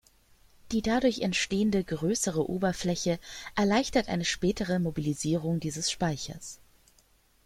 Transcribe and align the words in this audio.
Die 0.71 0.81
dadurch 0.81 1.19
entstehende 1.19 1.83
größere 1.83 2.49
Oberfläche 2.49 3.19
erleichtert 3.53 4.07
eine 4.09 4.25
spätere 4.25 4.79
Mobilisierung 4.79 5.59
dieses 5.59 5.91
Speichers. 5.91 6.57